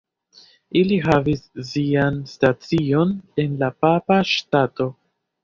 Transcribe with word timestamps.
Ili 0.79 0.95
havis 1.03 1.43
sian 1.71 2.17
stacion 2.31 3.13
en 3.45 3.55
la 3.61 3.71
Papa 3.87 4.21
Ŝtato. 4.33 4.91